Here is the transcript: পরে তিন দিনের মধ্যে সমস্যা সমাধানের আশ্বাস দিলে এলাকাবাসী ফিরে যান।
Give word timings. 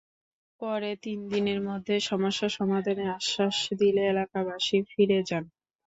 পরে 0.61 0.91
তিন 1.03 1.19
দিনের 1.31 1.59
মধ্যে 1.67 1.95
সমস্যা 2.09 2.47
সমাধানের 2.57 3.09
আশ্বাস 3.17 3.57
দিলে 3.81 4.01
এলাকাবাসী 4.13 4.77
ফিরে 4.89 5.19
যান। 5.29 5.43